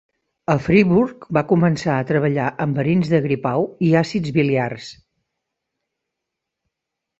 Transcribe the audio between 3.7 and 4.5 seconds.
i àcids